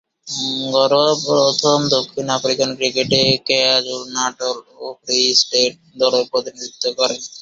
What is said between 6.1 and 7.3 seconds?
প্রতিনিধিত্ব করেন।